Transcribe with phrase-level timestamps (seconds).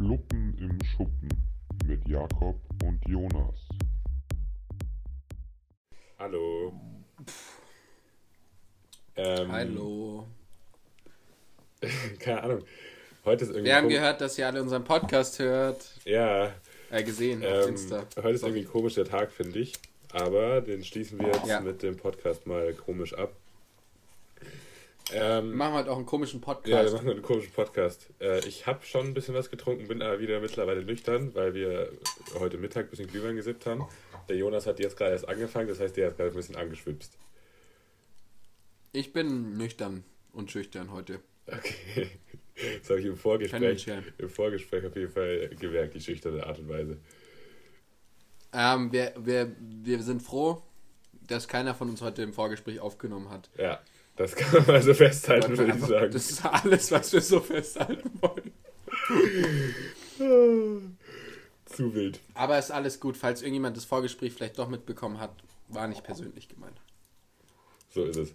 [0.00, 1.28] Fluppen im Schuppen
[1.84, 3.68] mit Jakob und Jonas.
[6.18, 6.72] Hallo.
[9.16, 10.26] Ähm, Hallo.
[12.18, 12.64] Keine Ahnung.
[13.26, 13.64] Heute ist irgendwie.
[13.66, 15.84] Wir haben kom- gehört, dass ihr alle unseren Podcast hört.
[16.06, 16.54] Ja,
[16.90, 18.06] Äh, gesehen auf ähm, Insta.
[18.16, 19.74] heute ist irgendwie ein komischer Tag, finde ich.
[20.12, 21.60] Aber den schließen wir jetzt Ja.
[21.60, 23.34] mit dem Podcast mal komisch ab.
[25.12, 26.94] Ähm, Wir machen heute auch einen komischen ja, wir Podcast.
[26.94, 28.10] machen einen komischen Podcast.
[28.20, 31.92] Äh, ich habe schon ein bisschen was getrunken, bin aber wieder mittlerweile nüchtern, weil wir
[32.38, 33.86] heute Mittag ein bisschen Glühwein gesippt haben.
[34.28, 37.18] Der Jonas hat jetzt gerade erst angefangen, das heißt, der ist gerade ein bisschen angeschwipst.
[38.92, 41.20] Ich bin nüchtern und schüchtern heute.
[41.46, 42.10] Okay.
[42.80, 43.86] Das habe ich im Vorgespräch,
[44.18, 46.98] im Vorgespräch auf jeden Fall gemerkt, die schüchterne Art und Weise.
[48.52, 50.62] Ähm, wir, wir, wir sind froh,
[51.26, 53.48] dass keiner von uns heute im Vorgespräch aufgenommen hat.
[53.56, 53.80] Ja,
[54.20, 56.12] das kann man mal so festhalten, würde ich sagen.
[56.12, 58.52] Das ist alles, was wir so festhalten wollen.
[61.64, 62.20] Zu wild.
[62.34, 65.30] Aber ist alles gut, falls irgendjemand das Vorgespräch vielleicht doch mitbekommen hat,
[65.68, 66.76] war nicht persönlich gemeint.
[67.94, 68.34] So ist es.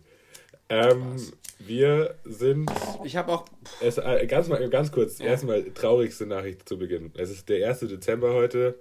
[0.70, 1.18] Ähm,
[1.60, 2.72] wir sind.
[3.04, 3.46] Ich habe auch.
[3.82, 5.26] Es, äh, ganz, mal, ganz kurz, Ja.
[5.28, 7.12] erstmal traurigste Nachricht zu Beginn.
[7.16, 7.82] Es ist der 1.
[7.82, 8.80] Dezember heute.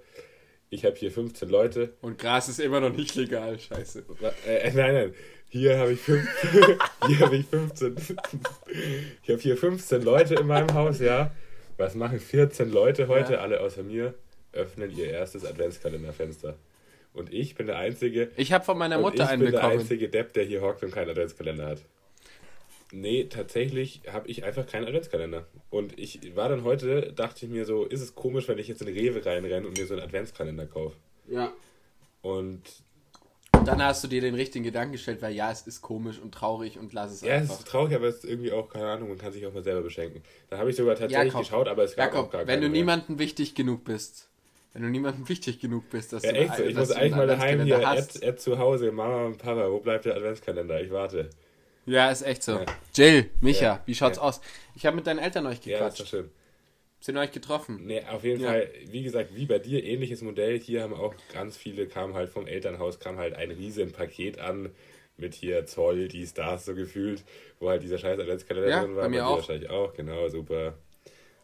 [0.75, 1.93] Ich habe hier 15 Leute.
[2.01, 4.03] Und Gras ist immer noch nicht legal, scheiße.
[4.45, 5.13] Äh, nein, nein.
[5.47, 6.27] Hier habe ich, fünf,
[7.07, 7.95] hier hab ich 15.
[9.23, 11.31] Ich habe hier 15 Leute in meinem Haus, ja.
[11.77, 13.39] Was machen 14 Leute heute, Ja.
[13.39, 14.13] alle außer mir,
[14.51, 16.55] öffnen ihr erstes Adventskalenderfenster.
[17.13, 19.59] Und ich bin der Einzige, Ich habe von meiner und Mutter ich einen bin der
[19.59, 19.79] bekommen.
[19.79, 21.81] einzige Depp, der hier hockt und keinen Adventskalender hat.
[22.91, 25.47] Nee, tatsächlich habe ich einfach keinen Adventskalender.
[25.69, 28.81] Und ich war dann heute, dachte ich mir so, ist es komisch, wenn ich jetzt
[28.81, 30.95] in Rewe reinrenne und mir so einen Adventskalender kaufe.
[31.27, 31.51] Ja.
[32.21, 32.61] Und
[33.65, 36.77] dann hast du dir den richtigen Gedanken gestellt, weil ja, es ist komisch und traurig
[36.77, 37.59] und lass es ja, es einfach.
[37.59, 39.81] ist traurig, aber es ist irgendwie auch, keine Ahnung, man kann sich auch mal selber
[39.81, 40.21] beschenken.
[40.49, 42.67] Dann habe ich sogar tatsächlich Jakob, geschaut, aber es gab auch Jakob, gar wenn du
[42.69, 42.79] mehr.
[42.79, 44.29] niemandem wichtig genug bist,
[44.73, 46.63] wenn du niemandem wichtig genug bist, dass Ja, du, echt so.
[46.63, 48.21] Ich dass muss eigentlich mal daheim hier, Ed.
[48.21, 50.81] Ed zu Hause, Mama und Papa, wo bleibt der Adventskalender?
[50.81, 51.29] Ich warte.
[51.85, 52.53] Ja, ist echt so.
[52.53, 52.65] Ja.
[52.95, 53.83] Jill, Micha, Ja.
[53.85, 54.23] wie schaut's Ja.
[54.23, 54.41] aus?
[54.75, 56.09] Ich habe mit deinen Eltern euch Ja, das ist doch gequatscht.
[56.09, 56.31] schön.
[57.01, 57.85] Sind euch getroffen?
[57.85, 58.49] Nee, auf jeden Ja.
[58.49, 60.59] Fall, wie gesagt, wie bei dir, ähnliches Modell.
[60.59, 64.71] Hier haben auch ganz viele, kam halt vom Elternhaus, kam halt ein riesen Paket an
[65.17, 67.23] mit hier Zoll, dies, das, so gefühlt,
[67.59, 69.03] wo halt dieser scheiß Adventskalender Ja, drin war.
[69.03, 69.35] bei mir dir auch.
[69.37, 70.73] wahrscheinlich auch, genau, super.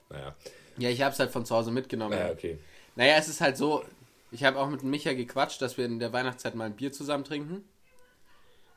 [0.10, 0.36] Naja,
[0.78, 2.18] Ja, ich habe es halt von zu Hause mitgenommen.
[2.18, 2.58] naja okay.
[2.96, 3.86] Naja, es ist halt so,
[4.32, 6.92] ich habe auch mit dem Micha gequatscht, dass wir in der Weihnachtszeit mal ein Bier
[6.92, 7.64] zusammen trinken.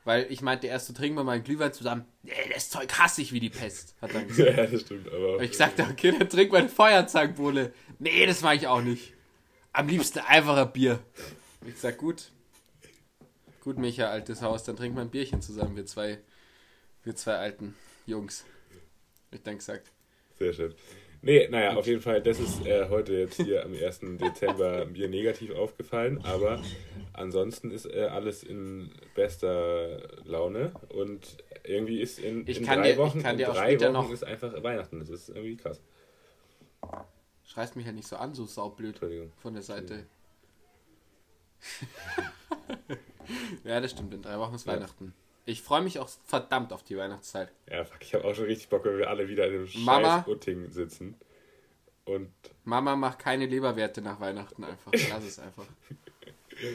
[0.05, 2.05] Weil ich meinte, erst so trinken wir mal Glühwein zusammen.
[2.23, 4.57] Nee, das Zeug hasse ich wie die Pest, hat er gesagt.
[4.57, 5.41] Ja, das stimmt, aber.
[5.43, 7.73] Ich sagte, okay, dann trink mal eine Feuerzangenbowle.
[7.99, 9.15] Nee, das mache ich auch nicht.
[9.73, 11.01] Am liebsten einfacher Bier.
[11.67, 12.31] Ich sag, gut.
[13.61, 16.19] Gut, Micha, altes Haus, dann trinken wir ein Bierchen zusammen, wir zwei,
[17.03, 18.45] wir zwei alten Jungs.
[19.31, 19.91] Ich dann gesagt.
[20.39, 20.75] Sehr schön.
[21.25, 24.01] Nee, naja, auf jeden Fall, das ist äh, heute jetzt hier am 1.
[24.21, 26.63] Dezember mir negativ aufgefallen, aber
[27.15, 33.19] ansonsten ist äh, alles in bester Laune und irgendwie ist in, in drei dir- Wochen,
[33.21, 35.01] in drei Wochen noch- ist einfach Weihnachten.
[35.01, 35.81] Das ist irgendwie krass.
[37.45, 39.33] Schreist mich ja nicht so an, so saublöd Entschuldigung.
[39.39, 40.05] von der Seite.
[43.65, 44.75] ja, das stimmt, in drei Wochen ist Ja.
[44.75, 45.15] Weihnachten.
[45.47, 47.51] Ich freue mich auch verdammt auf die Weihnachtszeit.
[47.71, 50.19] Ja, fuck, ich habe auch schon richtig Bock, wenn wir alle wieder in einem Mama?
[50.19, 51.17] scheiß Utting sitzen.
[52.07, 52.31] Und
[52.65, 54.93] Mama macht keine Leberwerte nach Weihnachten einfach.
[55.11, 55.65] Lass es einfach.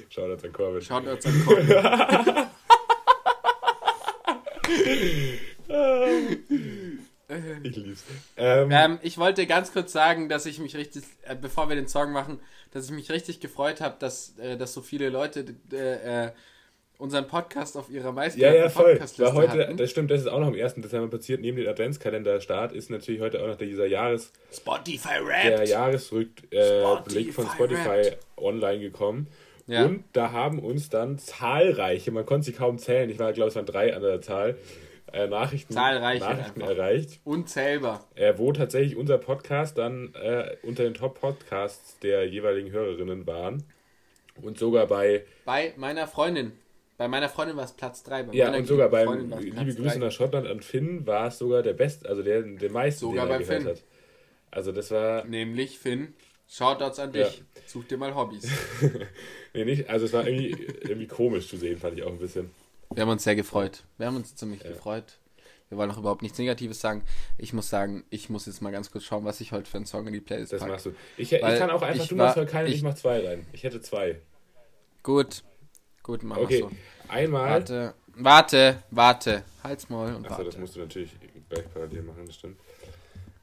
[0.10, 0.82] schaut uns an Corbin.
[0.82, 2.48] Schaut uns an Corbin.
[7.62, 8.04] Ich lieb's.
[8.38, 11.88] Ähm, Ähm, ich wollte ganz kurz sagen, dass ich mich richtig, äh, bevor wir den
[11.88, 12.40] Song machen,
[12.72, 16.32] dass ich mich richtig gefreut habe, dass, äh, dass so viele Leute äh,
[17.00, 19.00] unseren Podcast auf ihrer Ja, meistgehörten ja, voll.
[19.00, 19.78] War heute, hatten.
[19.78, 20.76] das stimmt, das ist auch noch am 1.
[20.76, 21.42] Dezember passiert.
[21.42, 25.16] Neben dem Adventskalender-Start ist natürlich heute auch noch dieser Jahres, Spotify
[25.46, 25.68] der Rap.
[25.68, 28.18] Jahresrückblick äh, von Spotify Wrapped.
[28.38, 29.28] online gekommen.
[29.66, 29.86] Ja.
[29.86, 33.56] Und da haben uns dann zahlreiche, man konnte sie kaum zählen, ich war, glaube es
[33.56, 34.58] waren drei an der Zahl,
[35.14, 37.20] äh, Nachrichten, Zahlreiche Nachrichten erreicht.
[37.24, 38.06] Unzählbar.
[38.16, 43.64] Äh, wo tatsächlich unser Podcast dann äh, unter den Top-Podcasts der jeweiligen Hörerinnen waren.
[44.42, 46.54] Und sogar bei, Bei meiner Freundin.
[47.00, 48.24] Bei meiner Freundin war es Platz 3.
[48.24, 49.96] Bei ja, und sogar beim Liebe Grüße drei.
[49.96, 53.32] nach Schottland an Finn war es sogar der Best, also der, der meiste, Sogar den
[53.32, 53.72] er beim gehört Finn.
[53.72, 53.84] hat.
[54.52, 56.14] Also das war, Nämlich Finn.
[56.50, 57.42] Shoutouts an dich.
[57.68, 58.50] Such dir mal Hobbys.
[59.54, 60.50] nee, nicht, also es war irgendwie,
[60.82, 62.52] irgendwie komisch zu sehen, fand ich auch ein bisschen.
[62.94, 63.84] Wir haben uns sehr gefreut.
[63.98, 65.20] Wir haben uns ziemlich gefreut.
[65.70, 67.04] Wir wollen auch überhaupt nichts Negatives sagen.
[67.38, 69.86] Ich muss sagen, ich muss jetzt mal ganz kurz schauen, was ich heute für einen
[69.86, 70.72] Song in die Playlist Das packe.
[70.74, 70.96] machst du.
[71.16, 73.26] Ich, ich kann auch einfach, ich du war- machst heute keine, ich, ich- mach zwei
[73.26, 73.46] rein.
[73.54, 74.20] Ich hätte zwei.
[75.04, 75.44] Gut.
[76.10, 76.72] Gut, machen Okay, so.
[77.08, 77.50] einmal.
[77.52, 79.44] Warte, warte, warte.
[79.64, 80.60] Halt's Maul und Achso, das warte.
[80.60, 81.12] musst du natürlich
[81.50, 82.60] gleich parallel machen, das stimmt.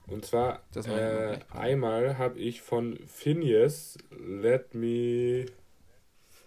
[0.08, 5.46] Und zwar Das äh, einmal habe ich von Phineas Let Me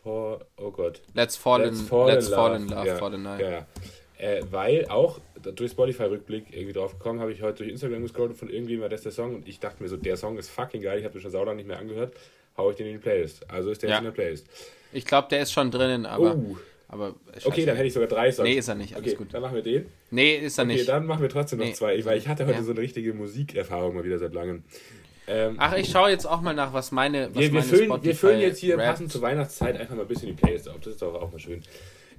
[0.04, 1.02] for oh Gott.
[1.14, 2.64] Let's fall in, Let's Fall let's in fall Love.
[2.64, 3.40] in love Ja, the night.
[3.42, 3.66] Ja, ja.
[4.18, 5.20] Äh, weil auch
[5.56, 8.90] durch Spotify-Rückblick irgendwie drauf gekommen, habe ich heute durch Instagram gescrollt und von irgendjemandem war
[8.90, 11.14] das der Song und ich dachte mir so, der Song ist fucking geil, ich habe
[11.14, 12.14] den schon saulang nicht mehr angehört,
[12.58, 13.50] hau ich den in die Playlist.
[13.50, 13.96] Also ist der Ja.
[13.96, 14.48] jetzt in der Playlist.
[14.92, 16.36] Ich glaube, der ist schon drinnen, aber.
[16.36, 16.58] oh,
[16.88, 17.14] aber
[17.46, 18.50] okay, dann hätte ich sogar drei Songs.
[18.50, 19.34] Nee, ist er nicht, alles okay, gut.
[19.34, 19.86] dann machen wir den.
[20.10, 20.90] Nee, ist er Okay, nicht.
[20.90, 21.74] dann machen wir trotzdem noch Nee.
[21.74, 22.64] zwei, weil ich hatte heute Ja.
[22.64, 24.64] so eine richtige Musikerfahrung mal wieder seit langem.
[25.28, 27.28] Ähm, Ach, ich schaue jetzt auch mal nach, was meine.
[27.30, 30.02] Was wir, wir, meine füllen, wir füllen jetzt hier Rap- passend zur Weihnachtszeit einfach mal
[30.02, 30.80] ein bisschen die Playlist auf.
[30.80, 31.62] Das ist doch auch mal schön.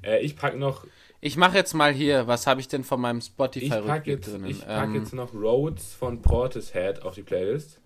[0.03, 0.87] Äh, ich packe noch,
[1.21, 4.47] Ich mache jetzt mal hier, was habe ich denn von meinem Spotify-Rückblick drinnen?
[4.47, 7.81] ich pack Ähm, jetzt noch Rhodes von Portishead auf die Playlist.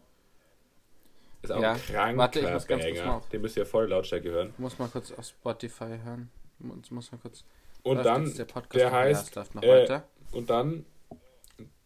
[1.45, 1.73] Ist auch Ja.
[1.75, 4.55] ein kranker Warte, ich muss ganz kurz mal Den müsst ihr voll Lautstärke hören.
[4.57, 6.31] muss mal kurz auf Spotify hören.
[6.59, 7.45] Muss, muss mal kurz.
[7.83, 8.83] Und Läuft dann, der, Podcast der?
[8.87, 10.09] Ja, heißt, noch äh, weiter.
[10.33, 10.87] und dann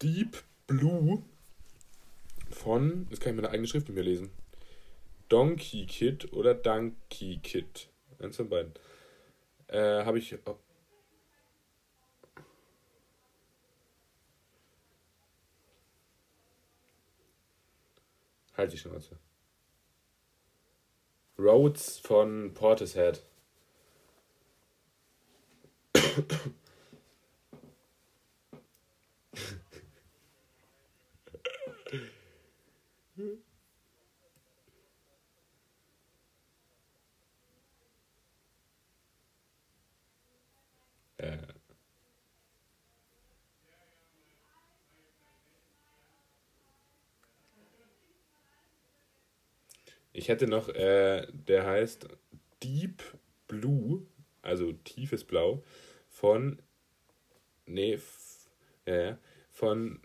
[0.01, 1.25] Deep Blue
[2.51, 4.31] von, jetzt kann ich meine eigene Schrift nicht mehr lesen.
[5.29, 7.89] Donkey Kid oder Donkey Kid.
[8.21, 8.73] Eins von beiden.
[9.67, 10.39] Äh, habe ich.
[10.47, 10.57] oh.
[18.57, 19.19] Halt die Schnauze.
[21.49, 23.23] Rhodes von Portishead.
[41.17, 41.39] Äh.
[50.19, 52.09] Ich hätte noch, äh, der heißt
[52.65, 53.05] Deep
[53.47, 54.05] Blue,
[54.43, 55.63] also tiefes Blau,
[56.09, 56.61] von,
[57.67, 58.01] nee,
[58.85, 59.19] ja, ja,
[59.49, 60.01] von,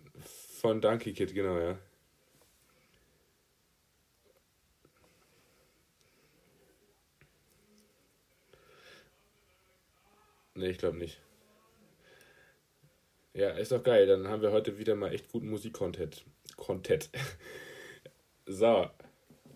[0.60, 1.80] von Donkey Kid, genau, ja.
[10.54, 11.19] Nee, ich glaube nicht.
[13.33, 14.06] Ja, ist doch geil.
[14.06, 16.24] Dann haben wir heute wieder mal echt guten Musik-Content.
[16.56, 17.09] Content.
[18.45, 18.89] So.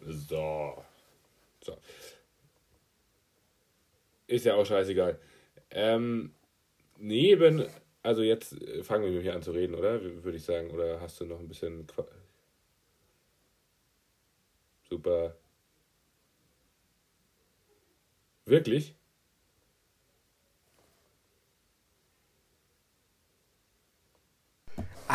[0.08, 0.86] So.
[1.62, 1.78] So.
[4.28, 5.20] Ist ja auch scheißegal.
[5.72, 6.34] Ähm,
[6.98, 7.66] neben,
[8.04, 10.02] also jetzt äh, fangen wir hier an zu reden, oder?
[10.24, 10.72] Würde ich sagen.
[10.72, 11.86] Oder hast du noch ein bisschen.
[11.88, 12.06] Qua
[14.90, 15.36] Super.
[18.46, 18.96] Wirklich?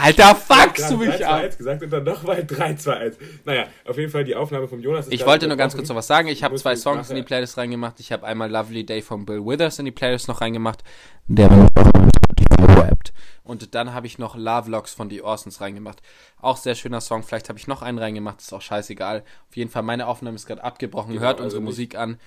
[0.02, 1.43] Alter, fuckst du mich 3, 2, ab!
[1.43, 3.16] 1 gesagt und dann nochmal 3, 2, 1.
[3.44, 5.06] Naja, auf jeden Fall die Aufnahme vom Jonas.
[5.06, 6.28] ist Ich wollte nur ganz kurz noch was sagen.
[6.28, 8.00] Ich habe zwei Songs in die Playlist reingemacht.
[8.00, 10.82] Ich habe einmal Lovely Day von Bill Withers in die Playlist noch reingemacht.
[11.28, 13.12] Der wird auch auf Spotify rappt.
[13.44, 16.00] Und dann habe ich noch Love Locks von The Orsons reingemacht.
[16.40, 17.22] Auch sehr schöner Song.
[17.22, 18.40] Vielleicht habe ich noch einen reingemacht.
[18.40, 19.22] Ist auch scheißegal.
[19.49, 21.12] Auf jeden Fall, meine Aufnahme ist gerade abgebrochen.
[21.12, 22.19] Genau, Hört also unsere nicht- Musik an.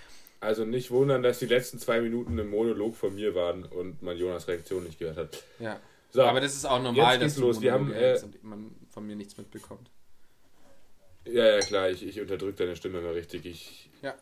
[0.41, 4.15] Also nicht wundern, dass die letzten zwei Minuten ein Monolog von mir waren und man
[4.17, 5.43] Jonas Reaktion nicht gehört hat.
[5.59, 5.77] Ja.
[6.15, 7.61] So, Aber das ist auch normal, jetzt geht's dass los.
[7.61, 9.89] Wir haben, äh, und man von mir nichts mitbekommt.
[11.25, 13.45] ja, ja, klar, ich, ich unterdrücke deine Stimme mal richtig.
[13.45, 14.15] Ich Ja.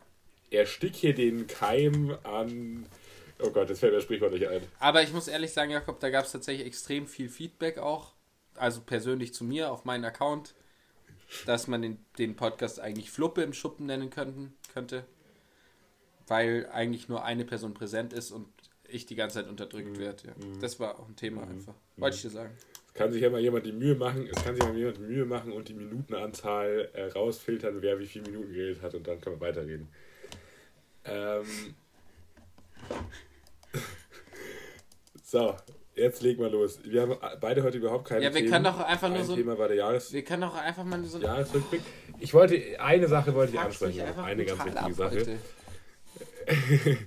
[0.49, 2.87] erstick hier den Keim an.
[3.39, 4.61] Oh Gott, das fällt mir Sprichwort nicht ein.
[4.79, 8.13] Aber ich muss ehrlich sagen, Jakob, da gab es tatsächlich extrem viel Feedback auch.
[8.55, 10.55] Also persönlich zu mir auf meinen Account,
[11.45, 15.05] dass man den, den Podcast eigentlich Fluppe im Schuppen nennen könnten, könnte.
[16.25, 18.47] Weil eigentlich nur eine Person präsent ist und
[18.93, 20.27] ich die ganze Zeit unterdrückt werde.
[20.27, 20.33] Ja.
[20.61, 21.73] Das war auch ein Thema einfach.
[21.97, 22.51] Wollte ich dir sagen.
[22.87, 25.01] Es kann sich ja mal jemand die Mühe machen, es kann sich mal jemand die
[25.01, 29.19] Mühe machen und die Minutenanzahl äh, rausfiltern, wer wie viele Minuten geredet hat und dann
[29.19, 29.87] kann man weiterreden.
[31.05, 31.43] Ähm.
[35.23, 35.55] so,
[35.95, 36.79] jetzt leg mal los.
[36.83, 38.51] Wir haben beide heute überhaupt keine Ja, wir Themen.
[38.51, 39.35] können doch einfach nur Ein so.
[39.35, 41.17] Thema war der Jahres Wir können doch einfach mal so.
[41.19, 41.81] Jahresrückblick.
[42.19, 44.01] Ich wollte, eine Sache wollte ich ansprechen.
[44.01, 45.39] Eine ganz wichtige Sache.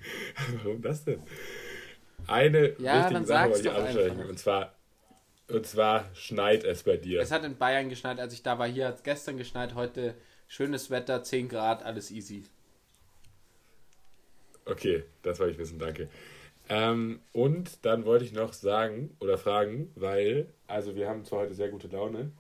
[0.63, 1.23] Warum das denn?
[2.27, 4.11] Eine Ja, wichtige dann Sache wollte ich ansprechen.
[4.19, 4.29] einfach.
[4.29, 4.75] Und zwar,
[5.49, 7.21] und zwar schneit es bei dir.
[7.21, 8.67] Es hat in Bayern geschneit, als ich da war.
[8.67, 10.15] Hier hat es gestern geschneit, heute
[10.49, 12.45] schönes Wetter, 10 Grad, alles easy.
[14.65, 16.09] Okay, das wollte ich wissen, danke.
[16.69, 21.55] Ähm, und dann wollte ich noch sagen oder fragen, weil, also wir haben zwar heute
[21.55, 22.33] sehr gute Laune,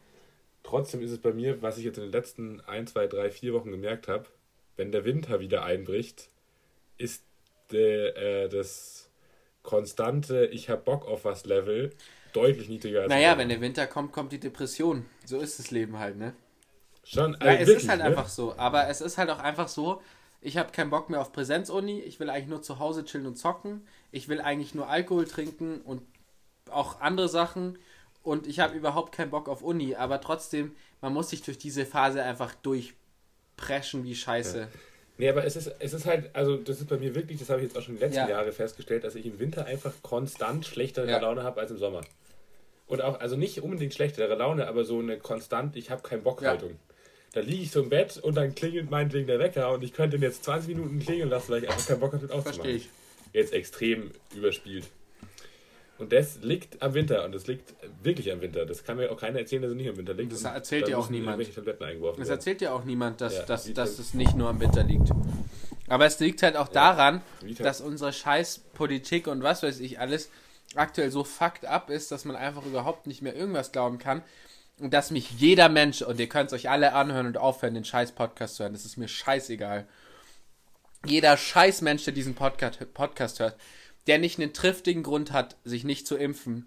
[0.65, 3.53] trotzdem ist es bei mir, was ich jetzt in den letzten 1, 2, 3, 4
[3.55, 4.27] Wochen gemerkt habe,
[4.77, 6.29] wenn der Winter wieder einbricht,
[6.99, 7.23] ist
[7.71, 9.06] der, äh, das
[9.67, 11.95] konstante Ich hab Bock auf was Level
[12.33, 15.07] deutlich niedriger als Naja, wenn der Winter kommt, kommt die Depression.
[15.25, 16.35] So ist das Leben halt, ne?
[17.05, 18.05] Schon, Ja, also es wirklich, ist halt ne?
[18.05, 18.57] einfach so.
[18.59, 20.03] Aber es ist halt auch einfach so,
[20.41, 22.01] ich habe keinen Bock mehr auf Präsenzuni.
[22.01, 23.87] Ich will eigentlich nur zu Hause chillen und zocken.
[24.13, 26.03] Ich will eigentlich nur Alkohol trinken und
[26.71, 27.79] auch andere Sachen.
[28.23, 31.87] und ich habe überhaupt keinen Bock auf Uni, aber trotzdem, man muss sich durch diese
[31.87, 34.61] Phase einfach durchpreschen wie Scheiße.
[34.61, 34.69] Ja.
[35.19, 37.61] Nee, aber es ist, es ist halt, also das ist bei mir wirklich, das habe
[37.61, 38.29] ich jetzt auch schon die letzten Ja.
[38.29, 41.19] Jahre festgestellt, dass ich im Winter einfach konstant schlechtere Ja.
[41.19, 42.03] Laune habe als im Sommer.
[42.87, 46.43] Und auch, also nicht unbedingt schlechtere Laune, aber so eine konstant, ich habe keinen Bock
[46.43, 46.51] Ja.
[46.51, 46.77] Haltung.
[47.33, 50.17] Da liege ich so im Bett und dann klingelt meinetwegen der Wecker und ich könnte
[50.17, 52.63] ihn jetzt 20 Minuten klingeln lassen, weil ich einfach keinen Bock habe, den auszumachen.
[52.63, 52.89] Verstehe ich.
[53.33, 54.85] Jetzt extrem überspielt.
[55.99, 58.67] Und das liegt am Winter und das liegt wirklich am Winter.
[58.67, 60.33] Das kann mir auch keiner erzählen, dass es nicht am Winter liegt.
[60.33, 61.41] Das erzählt dir auch niemand.
[62.19, 64.83] Das erzählt ja auch niemand, dass, Ja, dass, dass das- es nicht nur am Winter
[64.83, 65.09] liegt.
[65.89, 69.99] Aber es liegt halt auch daran, Wie das- dass unsere Scheißpolitik und was weiß ich
[70.01, 70.31] alles
[70.75, 74.23] aktuell so fucked up ist, dass man einfach überhaupt nicht mehr irgendwas glauben kann.
[74.79, 77.85] Und dass mich jeder Mensch, und ihr könnt es euch alle anhören und aufhören, den
[77.85, 79.87] Scheiß-Podcast zu hören, das ist mir scheißegal.
[81.07, 83.57] Jeder Scheiß-Mensch, der diesen Podcast, Podcast hört,
[84.07, 86.67] der nicht einen triftigen Grund hat, sich nicht zu impfen,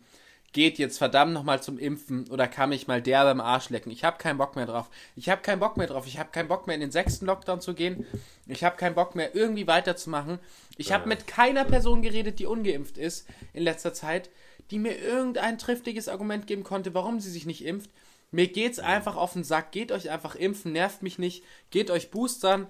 [0.51, 3.91] geht jetzt verdammt nochmal zum Impfen oder kann mich mal derbe am Arsch lecken.
[3.91, 4.89] Ich habe keinen Bock mehr drauf.
[5.15, 6.07] Ich habe keinen Bock mehr drauf.
[6.07, 8.05] Ich habe keinen Bock mehr in den sechsten Lockdown zu gehen.
[8.47, 10.39] Ich habe keinen Bock mehr irgendwie weiterzumachen.
[10.77, 14.29] Ich habe mit keiner Person geredet, die ungeimpft ist in letzter Zeit,
[14.71, 17.91] die mir irgendein triftiges Argument geben konnte, warum sie sich nicht impft.
[18.31, 19.71] Mir geht's einfach auf den Sack.
[19.71, 21.43] Geht euch einfach impfen, nervt mich nicht.
[21.71, 22.67] Geht euch boostern.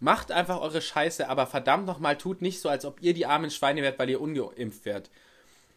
[0.00, 3.50] Macht einfach eure Scheiße, aber verdammt nochmal, tut nicht so, als ob ihr die armen
[3.50, 5.10] Schweine wärt, weil ihr ungeimpft wärt.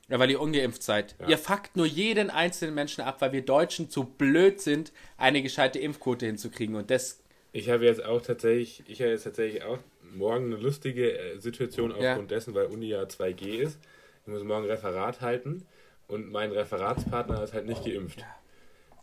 [0.10, 1.16] Ja, weil ihr ungeimpft seid.
[1.20, 1.30] Ja.
[1.30, 5.80] Ihr fuckt nur jeden einzelnen Menschen ab, weil wir Deutschen zu blöd sind, eine gescheite
[5.80, 6.75] Impfquote hinzukriegen.
[6.75, 7.20] Und das,
[7.54, 9.80] Ich habe jetzt auch tatsächlich, ich habe jetzt tatsächlich auch
[10.13, 12.12] morgen eine lustige äh, Situation Ja.
[12.12, 13.80] aufgrund dessen, weil Uni ja 2G ist.
[14.25, 15.66] Ich muss morgen Referat halten
[16.08, 18.24] und mein Referatspartner ist halt nicht geimpft.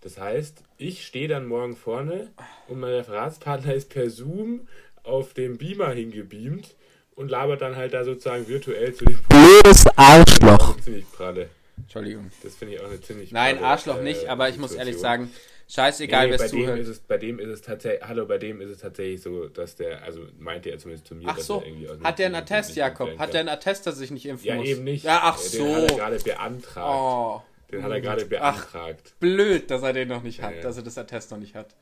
[0.03, 2.31] Das heißt, ich stehe dann morgen vorne
[2.69, 4.69] und mein Referatspartner ist per Zoom
[5.09, 6.75] auf dem Beamer hingebeamt
[7.17, 10.79] und labert dann halt da sozusagen virtuell zu dem blödes Arschloch.
[10.81, 11.49] ziemlich pralle.
[11.77, 12.31] Entschuldigung.
[12.43, 14.97] Das finde ich auch eine ziemlich Nein, pralle, Arschloch äh, nicht, aber ich muss ehrlich
[14.97, 15.29] Situation.
[15.29, 15.35] sagen,
[15.69, 16.79] scheißegal, nee, wer es dem zuhört.
[16.81, 19.77] ist es, bei dem ist es tatsächlich, hallo, bei dem ist es tatsächlich so, dass
[19.77, 22.75] der, also meinte er zumindest zu mir, Ach dass so, er hat der einen Attest,
[22.77, 23.17] Jakob?
[23.19, 24.67] Hat der einen Attest, dass sich nicht impfen Ja, muss?
[24.69, 25.05] eben nicht.
[25.05, 25.75] Ja, ach Den so.
[25.77, 26.89] hat er gerade beantragt.
[26.89, 29.15] Oh, Den hat er gerade beantragt.
[29.21, 30.63] blöd, dass er den noch nicht hat, Ja.
[30.63, 31.75] dass er das Attest noch nicht hat.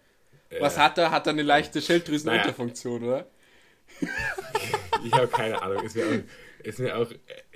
[0.50, 1.10] Äh, Was hat er?
[1.10, 3.26] Hat er eine leichte Schilddrüsenunterfunktion, oder?
[5.04, 5.84] Ich habe keine Ahnung.
[5.84, 7.10] Ist mir, auch, ist mir auch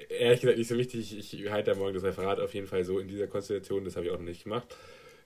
[0.09, 1.17] ehrlich gesagt nicht so wichtig.
[1.19, 3.85] Ich, halte da morgen das Referat auf jeden Fall so in dieser Konstellation.
[3.85, 4.75] Das habe ich auch noch nicht gemacht.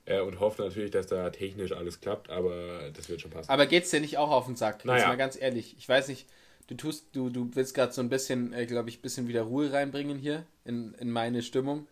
[0.05, 3.49] Äh, und hoffe natürlich, dass da technisch alles klappt, aber das wird schon passen.
[3.49, 4.75] Aber geht's dir nicht auch auf den Sack?
[4.77, 5.07] Jetzt Naja.
[5.07, 5.75] mal ganz ehrlich.
[5.79, 6.27] Ich weiß nicht,
[6.67, 9.41] du tust, du, du willst gerade so ein bisschen, äh, glaube ich, ein bisschen wieder
[9.41, 11.87] Ruhe reinbringen hier in, in meine Stimmung.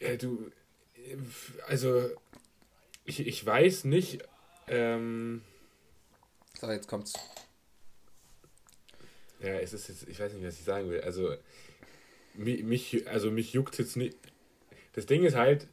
[0.00, 0.50] Ja, du,
[1.66, 2.10] also,
[3.04, 4.20] ich, ich weiß nicht,
[4.68, 5.42] ähm,
[6.60, 7.12] So, jetzt kommt's.
[9.40, 11.00] ja, es ist jetzt, ich weiß nicht, was ich sagen will.
[11.02, 11.34] Also,
[12.34, 14.16] mich, also mich juckt jetzt nicht.
[14.94, 15.68] Das Ding ist halt,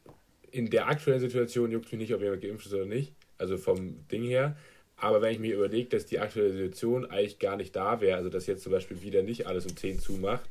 [0.50, 3.14] in der aktuellen Situation juckt mich nicht, ob jemand geimpft ist oder nicht.
[3.38, 4.56] Also vom Ding her.
[4.96, 8.28] Aber wenn ich mir überlege, dass die aktuelle Situation eigentlich gar nicht da wäre, also
[8.28, 10.48] dass jetzt zum Beispiel wieder nicht alles um 10 zumacht,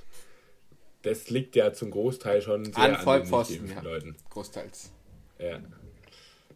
[1.03, 3.81] das liegt ja zum Großteil schon sehr An an, den ja.
[3.81, 4.15] Leuten.
[4.29, 4.91] Großteils.
[5.39, 5.61] Ja.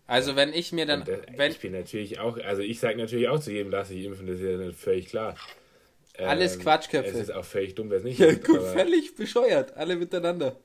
[0.07, 2.97] Also wenn ich mir dann, Und, äh, wenn ich bin natürlich auch, also ich sage
[2.97, 5.35] natürlich auch zu jedem, lass dich impfen, das ist ja dann völlig klar.
[6.17, 7.09] Ähm, Alles Quatschköpfe.
[7.09, 10.55] Es ist auch völlig dumm, wer es nicht ja, macht, gut, völlig bescheuert, alle miteinander.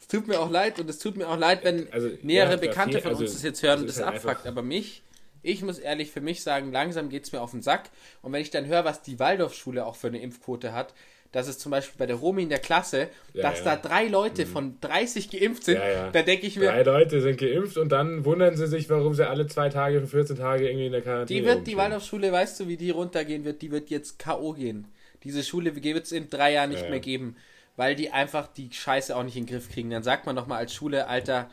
[0.00, 2.56] Es tut mir auch leid und es tut mir auch leid, wenn Also, nähere ja,
[2.56, 4.46] Bekannte okay, von also, uns das jetzt hören und ist das halt abfuckt.
[4.46, 5.02] Aber mich,
[5.42, 7.90] ich muss ehrlich für mich sagen, langsam geht es mir auf den Sack.
[8.22, 10.94] Und wenn ich dann höre, was die Waldorfschule auch für eine Impfquote hat,
[11.32, 13.64] dass es zum Beispiel bei der Romi in der Klasse, Ja, dass ja.
[13.64, 17.38] da drei Leute von 30 geimpft sind, Ja, da denke ich mir, Drei Leute sind
[17.38, 20.86] geimpft und dann wundern sie sich, warum sie alle zwei Tage für 14 Tage irgendwie
[20.86, 21.76] in der Quarantäne die wird, die.
[21.76, 23.62] Waldorfschule, weißt du, wie die runtergehen wird?
[23.62, 24.52] Die wird jetzt K.O.
[24.52, 24.86] gehen.
[25.24, 27.36] Diese Schule wird es in drei Jahren nicht mehr geben,
[27.76, 29.90] weil die einfach die Scheiße auch nicht in den Griff kriegen.
[29.90, 31.50] Dann sagt man doch mal als Schule, Alter,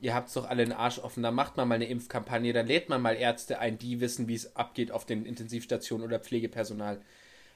[0.00, 2.88] ihr habt's doch alle den Arsch offen, dann macht man mal eine Impfkampagne, dann lädt
[2.88, 7.00] man mal Ärzte ein, die wissen, wie es abgeht auf den Intensivstationen oder Pflegepersonal.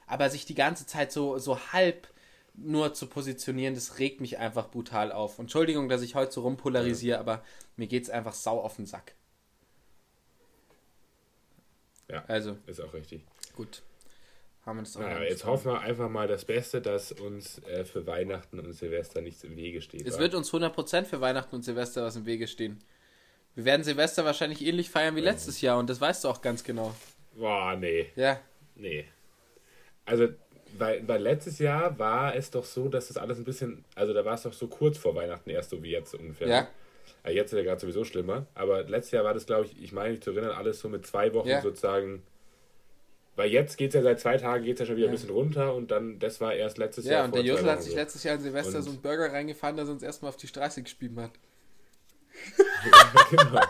[0.07, 2.07] Aber sich die ganze Zeit so, so halb
[2.53, 5.39] nur zu positionieren, das regt mich einfach brutal auf.
[5.39, 7.43] Entschuldigung, dass ich heute so rumpolarisiere, aber
[7.75, 9.13] mir geht's einfach sau auf den Sack.
[12.09, 13.23] Ja, Also, ist auch richtig.
[13.55, 13.81] gut.
[14.65, 17.85] Haben wir das auch Naja, jetzt hoffen wir einfach mal das Beste, dass uns äh,
[17.85, 20.07] für Weihnachten und Silvester nichts im Wege steht.
[20.07, 20.19] Es wa?
[20.19, 22.81] wird uns 100% für Weihnachten und Silvester was im Wege stehen.
[23.53, 26.63] Wir werden Silvester wahrscheinlich ähnlich feiern wie letztes Jahr und das weißt du auch ganz
[26.63, 26.93] genau.
[27.35, 28.39] Boah, nee, Ja,
[28.75, 29.05] nee.
[30.05, 30.27] Also,
[30.77, 34.25] weil, weil letztes Jahr war es doch so, dass das alles ein bisschen, also da
[34.25, 36.47] war es doch so kurz vor Weihnachten erst so wie jetzt ungefähr.
[36.47, 36.67] Ja.
[37.23, 39.91] Also jetzt ist ja gerade sowieso schlimmer, aber letztes Jahr war das, glaube ich, ich
[39.93, 41.61] meine mich zu erinnern, alles so mit zwei Wochen Ja.
[41.61, 42.23] sozusagen.
[43.37, 45.11] Weil jetzt geht es ja seit zwei Tagen geht's ja schon wieder Ja.
[45.11, 47.23] ein bisschen runter und dann, das war erst letztes ja Jahr.
[47.25, 47.97] und vor der Jusel hat sich so.
[47.97, 50.47] letztes Jahr an Silvester Und- so einen Burger reingefahren, dass er uns erstmal auf die
[50.47, 51.31] Straße gespielt hat.
[53.29, 53.61] genau.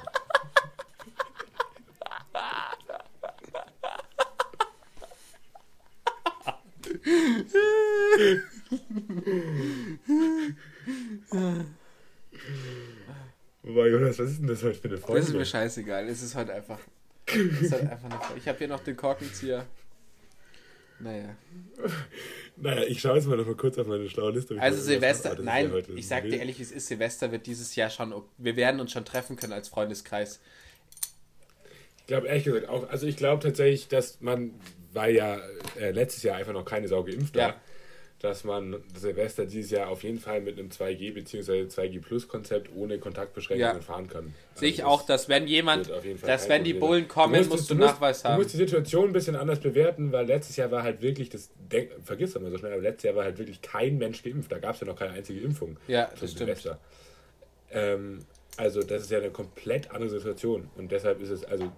[13.64, 15.20] Wobei, Jonas, was ist denn das heute für eine Folge?
[15.20, 16.08] Das ist mir scheißegal.
[16.08, 16.80] Es ist halt einfach.
[17.28, 18.40] Ist halt einfach eine Folge.
[18.40, 19.66] Ich habe hier noch den Korkenzieher.
[21.00, 21.36] Naja.
[22.58, 24.54] Naja, ich schaue jetzt mal noch mal kurz auf meine schlaue Liste.
[24.60, 27.32] Also irgendwas Silvester, ist nein, ja heute ich sag dir ehrlich, wie es ist, Silvester
[27.32, 30.40] wird dieses Jahr schon, wir werden uns schon treffen können als Freundeskreis.
[31.98, 34.54] Ich glaube ehrlich gesagt auch, also ich glaube tatsächlich, dass man,
[34.94, 35.40] weil ja
[35.78, 37.56] äh, letztes Jahr einfach noch keine Sau geimpft Ja.
[38.26, 41.68] Dass man Silvester dieses Jahr auf jeden Fall mit einem 2G bzw.
[41.68, 43.82] 2G Plus Konzept ohne Kontaktbeschränkungen Ja.
[43.82, 44.34] fahren kann.
[44.56, 45.90] Sehe ich Also auch, dass wenn jemand,
[46.24, 48.38] dass wenn die Bullen kommen, musst musst, es- du musst- Nachweis Du haben.
[48.42, 51.92] musst die Situation ein bisschen anders bewerten, weil letztes Jahr war halt wirklich, das denk,
[52.04, 54.52] vergiss das mal so schnell, aber letztes Jahr war halt wirklich kein Mensch geimpft.
[54.52, 55.78] Da gab es ja noch keine einzige Impfung.
[55.88, 56.32] Ja, zum das.
[56.32, 56.80] Silvester.
[57.72, 58.20] Ähm,
[58.58, 60.70] also das ist ja eine komplett andere Situation.
[60.76, 61.72] Und deshalb ist es, also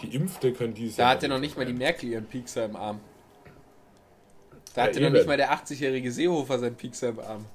[0.00, 3.00] Geimpfte können dieses Da Jahr hatte noch nicht mal die Merkel ihren Piekser im Arm.
[4.74, 5.12] Da Ja, hatte noch eben.
[5.12, 7.46] nicht mal der 80-jährige Seehofer seinen Piekser im Arm.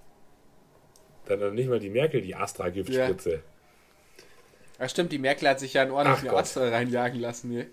[1.25, 3.43] Dann noch nicht mal die Merkel die Astra-Giftspritze.
[4.79, 6.39] Ach stimmt, die Merkel hat sich ja einen ordentlichen Gott.
[6.39, 7.67] Astra reinjagen lassen hier.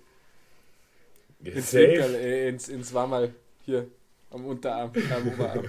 [1.43, 1.83] Ins, Safe.
[1.89, 3.35] Winkel, äh, ins, ins war mal
[3.65, 3.87] hier
[4.31, 5.69] am Unterarm, am Oberarm.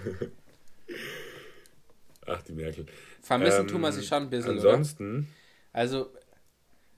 [2.26, 2.86] Ach, die Merkel.
[3.22, 4.74] Vermissen Ähm, tun wir sie schon ein bisschen, oder?
[4.74, 5.28] Ansonsten,
[5.74, 6.12] Also,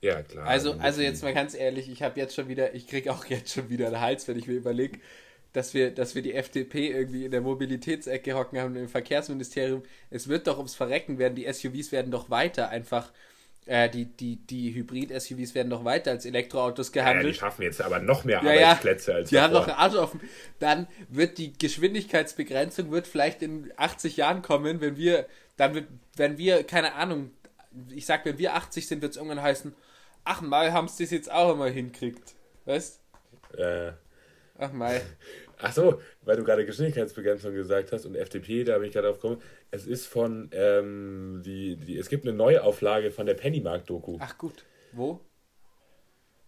[0.02, 0.46] ja klar.
[0.48, 3.54] also, also jetzt mal ganz ehrlich, ich habe jetzt schon wieder, ich krieg auch jetzt
[3.54, 5.00] schon wieder einen Hals, wenn ich mir überlege,
[5.54, 9.84] dass wir, dass wir die FDP irgendwie in der Mobilitätsecke hocken haben im Verkehrsministerium.
[10.10, 13.12] Es wird doch ums Verrecken werden, die SUVs werden doch weiter einfach,
[13.66, 17.36] äh, die, die, die Hybrid-SUVs werden doch weiter als Elektroautos ja, ja, die gehandelt.
[17.38, 18.52] schaffen jetzt aber noch mehr Ja.
[18.52, 19.68] Arbeitsplätze als Die haben davor.
[19.68, 20.22] noch einen Arsch offen.
[20.60, 25.26] Dann wird die Geschwindigkeitsbegrenzung wird vielleicht in 80 Jahren kommen, wenn wir,
[25.58, 27.32] dann wird, wenn wir, keine Ahnung,
[27.94, 29.74] ich sag, wenn wir 80 sind, wird es irgendwann heißen,
[30.24, 32.36] ach mal, haben sie das jetzt auch immer hinkriegt.
[32.66, 33.00] Weißt?
[33.58, 33.92] Äh,
[34.58, 35.02] Ach mal.
[35.60, 39.20] ach so, weil du gerade Geschwindigkeitsbegrenzung gesagt hast und FDP, da bin ich gerade drauf
[39.20, 39.42] gekommen.
[39.72, 44.18] Es ist von, ähm, die, die, es gibt eine Neuauflage von der Pennymark-Doku.
[44.20, 44.64] Ach gut.
[44.94, 45.20] Wo?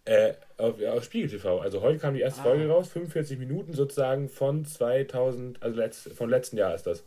[0.05, 1.59] Äh, auf, auf Spiegel TV.
[1.59, 2.45] Also heute kam die erste Ah.
[2.45, 7.03] Folge raus, 45 Minuten sozusagen von 2000, also letzt, von letzten Jahr ist das.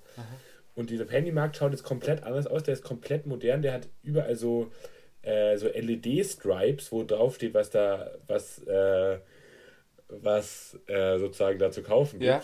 [0.74, 4.36] Und dieser Pennymarkt schaut jetzt komplett anders aus, der ist komplett modern, der hat überall
[4.36, 4.70] so,
[5.22, 9.18] äh, so LED-Stripes, wo drauf steht, was da, was, äh,
[10.20, 12.30] was äh, sozusagen da zu kaufen gibt.
[12.30, 12.42] Ja.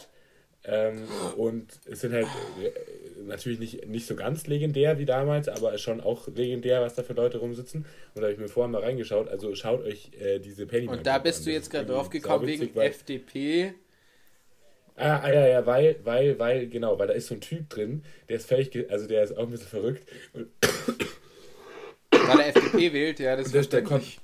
[0.65, 1.05] Ähm,
[1.37, 6.01] und es sind halt äh, natürlich nicht, nicht so ganz legendär wie damals, aber schon
[6.01, 7.87] auch legendär, was da für Leute rumsitzen.
[8.15, 9.29] Und da habe ich mir vorher mal reingeschaut.
[9.29, 12.77] Also schaut euch äh, diese Penny Und da bist du jetzt gerade drauf gekommen wegen
[12.77, 13.75] FDP.
[14.97, 18.03] Ah, ah, ja, ja, weil, weil, weil, genau, weil da ist so ein Typ drin,
[18.29, 20.03] der ist völlig, also der ist auch ein bisschen verrückt.
[20.33, 20.49] Und
[22.11, 24.19] Weil er FDP wählt, ja, das ist der verständlich.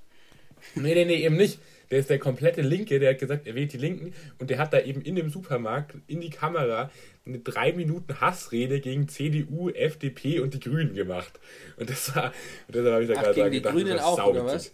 [0.75, 1.61] Nee, nee, nee, eben nicht.
[1.91, 4.73] Der ist der komplette Linke, der hat gesagt, er wählt die Linken und der hat
[4.73, 6.91] da eben in dem Supermarkt in die Kamera
[7.27, 11.39] eine drei Minuten Hassrede gegen CDU, FDP und die Grünen gemacht.
[11.77, 12.33] Und das war,
[12.67, 14.45] und deshalb habe ich da Ach, gerade gegen die gedacht, Grünen das war auch, oder
[14.47, 14.73] was?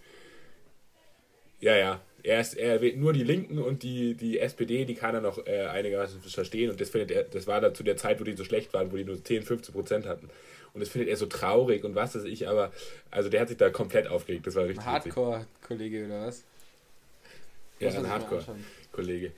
[1.60, 2.00] Ja, ja.
[2.22, 5.46] Er, ist, er wählt nur die Linken und die, die SPD, die kann er noch
[5.46, 6.70] äh, einigermaßen verstehen.
[6.70, 8.92] Und das findet er, das war da zu der Zeit, wo die so schlecht waren,
[8.92, 10.28] wo die nur 10, 15 Prozent hatten.
[10.72, 12.72] Und das findet er so traurig und was weiß ich, aber
[13.10, 14.46] also der hat sich da komplett aufgeregt.
[14.46, 14.84] Das war richtig.
[14.84, 16.44] Hardcore-Kollege oder was?
[17.80, 18.40] Ja, ein sich mal Hardcore.
[18.40, 18.64] anschauen.
[18.92, 19.32] Kollege.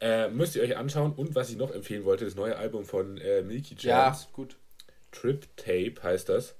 [0.00, 1.12] Äh, müsst ihr euch anschauen.
[1.14, 4.28] Und was ich noch empfehlen wollte, das neue Album von äh, Milky Ja, Chance.
[4.32, 4.56] gut.
[5.12, 6.54] Trip Tape heißt das.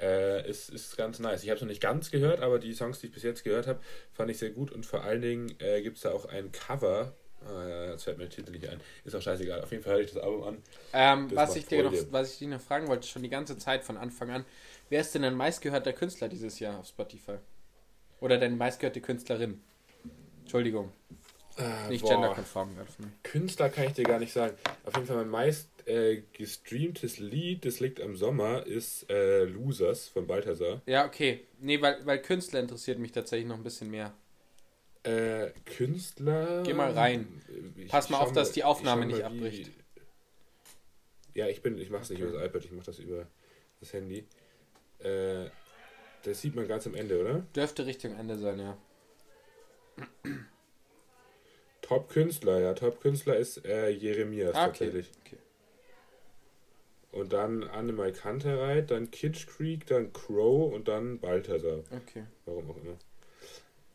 [0.00, 1.44] Äh, ist, ist ganz nice.
[1.44, 3.66] Ich habe es noch nicht ganz gehört, aber die Songs, die ich bis jetzt gehört
[3.66, 3.80] habe,
[4.12, 4.72] fand ich sehr gut.
[4.72, 7.12] Und vor allen Dingen äh, gibt es da auch ein Cover.
[7.48, 8.80] Äh, jetzt fällt mir der Titel nicht ein.
[9.04, 9.62] Ist auch scheißegal.
[9.62, 10.62] Auf jeden Fall höre ich das Album an.
[10.92, 13.58] Ähm, Das was, ich dir noch, was ich dich noch fragen wollte, schon die ganze
[13.58, 14.44] Zeit von Anfang an,
[14.88, 17.36] wer ist denn dein meistgehörter Künstler dieses Jahr auf Spotify?
[18.20, 19.60] Oder deine meistgehörte Künstlerin?
[20.52, 20.92] Entschuldigung,
[21.56, 22.10] Äh, nicht boah.
[22.10, 22.76] genderkonform.
[23.22, 24.54] Künstler kann ich dir gar nicht sagen.
[24.84, 30.08] Auf jeden Fall mein meist äh, gestreamtes Lied, das liegt am Sommer, ist äh, Losers
[30.08, 30.82] von Balthasar.
[30.84, 31.46] Ja, okay.
[31.58, 34.12] Nee, weil, weil Künstler interessiert mich tatsächlich noch ein bisschen mehr.
[35.04, 36.64] Äh, Künstler.
[36.64, 37.26] Geh mal rein.
[37.78, 39.70] Ich Pass mal auf, dass die Aufnahme nicht mal, wie- abbricht.
[41.32, 43.26] Ja, ich bin, ich mach's nicht über das iPad, ich mach das über
[43.80, 44.26] das Handy.
[44.98, 45.46] Äh,
[46.24, 47.38] das sieht man ganz am Ende, oder?
[47.56, 48.76] Dürfte Richtung Ende sein, ja.
[51.82, 54.84] Top-Künstler, ja, Top-Künstler ist äh, Jeremias Ah, okay.
[54.86, 55.10] tatsächlich.
[55.24, 55.36] okay.
[57.10, 61.80] Und dann Animal Kantereit, dann Kitsch Creek, dann Crow und dann Balthasar.
[61.90, 62.24] Okay.
[62.46, 62.96] Warum auch immer.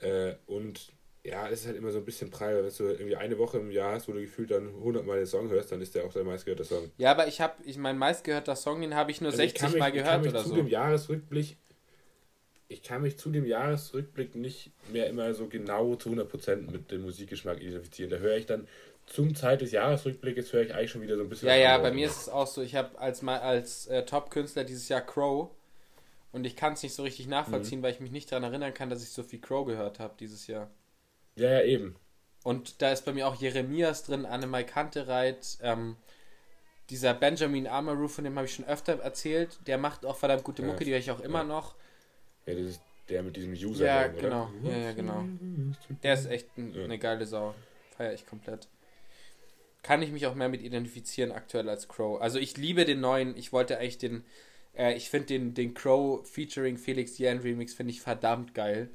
[0.02, 0.92] Äh, und
[1.24, 3.72] ja, es ist halt immer so ein bisschen prall, wenn du irgendwie eine Woche im
[3.72, 6.14] Jahr hast, wo du gefühlt dann 100 Mal den Song hörst, dann ist der auch
[6.14, 6.92] dein meistgehörter Song.
[6.98, 9.62] Ja, aber ich habe, ich mein meistgehörter Song, den habe ich nur Also ich 60
[9.62, 10.56] kann mich- Mal ich kann gehört mich oder zu so.
[10.56, 11.58] dem Jahresrückblick,
[12.70, 17.04] ich kann mich zu dem Jahresrückblick nicht mehr immer so genau zu 100% mit dem
[17.04, 18.10] Musikgeschmack identifizieren.
[18.12, 18.68] Da höre ich dann
[19.06, 21.92] zum Zeit des Jahresrückblickes höre ich eigentlich schon wieder so ein bisschen Ja, ja, bei
[21.92, 25.50] mir ist es auch so, ich habe als, als äh, Top-Künstler dieses Jahr Crow
[26.34, 27.32] und ich kann es nicht so richtig Mhm.
[27.32, 30.16] nachvollziehen, weil ich mich nicht daran erinnern kann, dass ich so viel Crow gehört habe
[30.20, 30.70] dieses Jahr.
[31.36, 31.96] Ja, ja, eben.
[32.44, 35.98] Und da ist bei mir auch Jeremias drin, Annemai Kantereit, ähm,
[36.90, 40.62] dieser Benjamin Amaru, von dem habe ich schon öfter erzählt, der macht auch verdammt gute
[40.62, 41.46] Ja, Mucke, die höre ich auch immer ja.
[41.46, 41.76] noch.
[42.48, 43.86] Ja, das ist der mit diesem User.
[43.86, 44.10] Ja, oder?
[44.22, 44.52] genau.
[44.64, 45.26] Ja, ja, genau.
[46.04, 46.84] Der ist echt ein, Ja.
[46.84, 47.54] eine geile Sau.
[47.96, 48.68] Feier ich komplett.
[49.84, 52.20] Kann ich mich auch mehr mit identifizieren aktuell als Crow.
[52.22, 54.26] Also ich liebe den neuen, ich wollte eigentlich den,
[54.76, 58.90] äh, ich finde den, den Crow featuring Felix Jan Remix finde ich verdammt geil.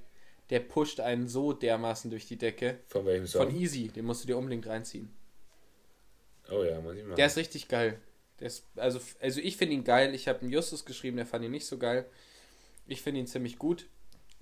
[0.51, 2.79] Der pusht einen so dermaßen durch die Decke.
[2.88, 3.47] Von welchem Song?
[3.47, 5.11] Von Easy, den musst du dir unbedingt reinziehen.
[6.51, 7.15] oh ja, muss ich mal.
[7.15, 7.99] Der ist richtig geil.
[8.41, 10.15] Der ist, also, also ich finde ihn geil.
[10.15, 12.05] Ich habe einen Justus geschrieben, der fand ihn nicht so geil.
[12.92, 13.88] Ich finde ihn ziemlich gut.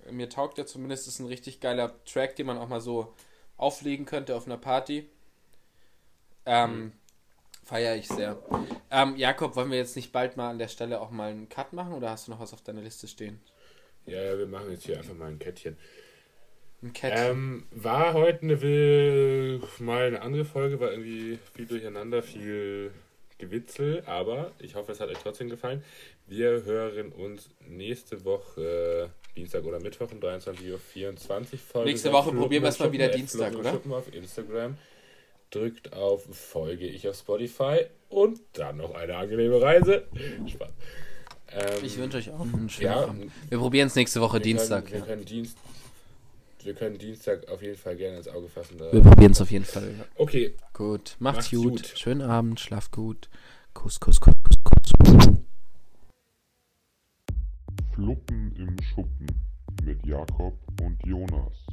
[0.09, 1.07] Mir taugt er zumindest.
[1.07, 3.13] Ist ein richtig geiler Track, den man auch mal so
[3.57, 5.09] auflegen könnte auf einer Party.
[6.45, 6.91] Ähm,
[7.63, 8.37] Feiere ich sehr.
[8.89, 11.73] Ähm, Jakob, wollen wir jetzt nicht bald mal an der Stelle auch mal einen Cut
[11.73, 13.39] machen oder hast du noch was auf deiner Liste stehen?
[14.05, 15.77] ja, ja, wir machen jetzt hier einfach mal ein Kettchen.
[16.81, 17.13] Ein Cat.
[17.15, 22.91] Ähm, war heute eine, mal eine andere Folge, war irgendwie viel durcheinander, viel
[23.41, 25.83] Gewitzel, aber ich hoffe, es hat euch trotzdem gefallen.
[26.27, 31.89] Wir hören uns nächste Woche Dienstag oder Mittwoch um 23.24 Uhr Folge.
[31.89, 33.71] Nächste Woche probieren wir es mal wieder Schuppen, Dienstag, oder?
[33.71, 34.77] Schuppen auf Instagram.
[35.49, 40.07] Drückt auf Folge ich auf Spotify und dann noch eine angenehme Reise.
[40.47, 40.71] Spaß.
[41.53, 43.31] Ähm, ich wünsche euch auch einen schönen ja, Abend.
[43.49, 44.85] Wir probieren es nächste Woche wir Dienstag.
[44.85, 45.05] Können, wir, ja.
[45.05, 45.57] können Dienst,
[46.65, 48.77] wir können Dienstag auf jeden Fall gerne ins Auge fassen.
[48.77, 48.91] Da.
[48.91, 49.93] Wir probieren es auf jeden Fall.
[50.15, 51.63] Okay, Gut, macht's, Macht's gut.
[51.83, 51.93] gut.
[51.97, 53.29] Schönen Abend, schlaft gut.
[53.73, 55.29] Kuss, Kuss, Kuss, Kuss, Kuss.
[57.93, 59.27] Fluppen im Schuppen
[59.83, 61.65] mit Jakob und Jonas.